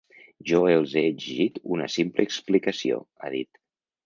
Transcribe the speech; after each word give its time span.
Jo 0.51 0.61
els 0.75 0.95
he 1.01 1.03
exigit 1.09 1.59
una 1.77 1.87
simple 1.97 2.27
explicació, 2.29 2.99
ha 3.27 3.33
dit. 3.37 3.63